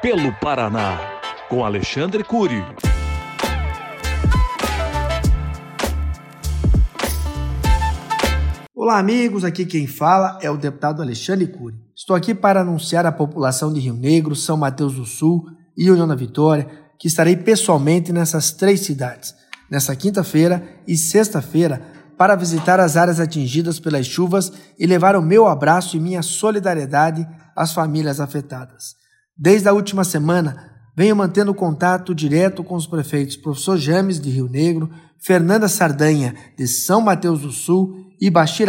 [0.00, 0.96] Pelo Paraná,
[1.48, 2.64] com Alexandre Cury.
[8.72, 9.42] Olá, amigos.
[9.42, 11.74] Aqui quem fala é o deputado Alexandre Cury.
[11.96, 15.44] Estou aqui para anunciar à população de Rio Negro, São Mateus do Sul
[15.76, 19.34] e União da Vitória que estarei pessoalmente nessas três cidades,
[19.68, 21.82] nessa quinta-feira e sexta-feira,
[22.16, 27.26] para visitar as áreas atingidas pelas chuvas e levar o meu abraço e minha solidariedade
[27.56, 28.97] às famílias afetadas.
[29.40, 34.48] Desde a última semana, venho mantendo contato direto com os prefeitos Professor James, de Rio
[34.48, 38.66] Negro, Fernanda Sardanha, de São Mateus do Sul e Bashir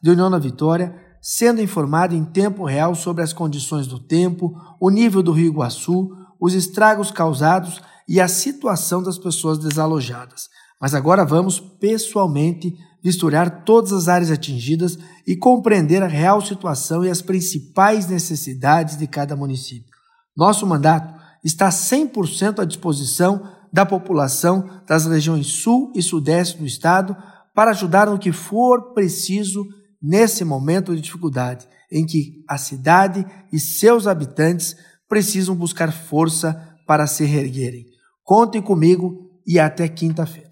[0.00, 4.88] de União da Vitória, sendo informado em tempo real sobre as condições do tempo, o
[4.88, 10.48] nível do Rio Iguaçu, os estragos causados e a situação das pessoas desalojadas.
[10.80, 17.10] Mas agora vamos pessoalmente misturar todas as áreas atingidas e compreender a real situação e
[17.10, 19.90] as principais necessidades de cada município.
[20.36, 27.16] Nosso mandato está 100% à disposição da população das regiões sul e sudeste do estado
[27.54, 29.66] para ajudar no que for preciso
[30.00, 34.76] nesse momento de dificuldade em que a cidade e seus habitantes
[35.08, 36.54] precisam buscar força
[36.86, 37.86] para se reerguerem.
[38.22, 40.47] Contem comigo e até quinta-feira.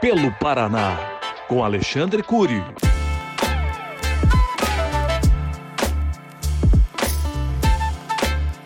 [0.00, 0.96] Pelo Paraná,
[1.46, 2.89] com Alexandre Cury.